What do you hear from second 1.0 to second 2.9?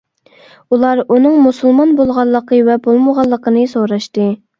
ئۇنىڭ مۇسۇلمان بولغانلىقى ۋە